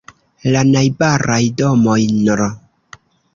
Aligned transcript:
La 0.53 0.63
najbaraj 0.69 1.37
domoj 1.61 1.99
nr. 2.15 2.45